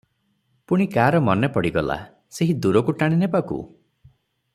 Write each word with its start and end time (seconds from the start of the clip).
ପୁଣି 0.71 0.85
କାର 0.95 1.19
ମନେ 1.25 1.49
ପଡ଼ିଗଲା- 1.57 1.99
ସେହି 2.39 2.55
ଦୂରକୁ 2.63 2.95
ଟାଣି 3.03 3.21
ନେବାକୁ? 3.21 3.61